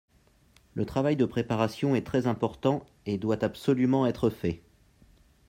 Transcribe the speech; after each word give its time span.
Le 0.73 0.83
travail 0.87 1.15
de 1.15 1.25
préparation 1.25 1.93
est 1.93 2.01
très 2.01 2.25
important 2.25 2.83
et 3.05 3.19
doit 3.19 3.45
absolument 3.45 4.07
être 4.07 4.31
fait 4.31 4.63